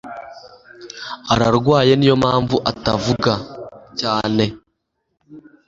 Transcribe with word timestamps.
ararwaye 1.33 1.91
niyo 1.95 2.15
mpamvu 2.23 2.55
atavuga 2.71 3.33
cyane 3.99 4.45